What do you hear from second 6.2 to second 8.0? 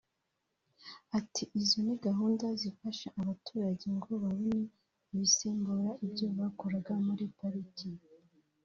bakuraga muri pariki